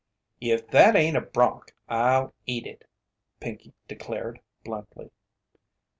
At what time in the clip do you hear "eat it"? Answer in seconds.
2.47-2.85